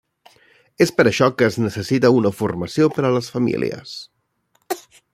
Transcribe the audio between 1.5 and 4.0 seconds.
necessita una formació per a les famílies.